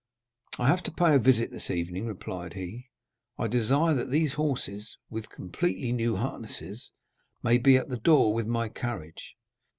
[0.57, 2.87] "I have to pay a visit this evening," replied he.
[3.37, 6.91] "I desire that these horses, with completely new harness,
[7.43, 9.35] may be at the door with my carriage."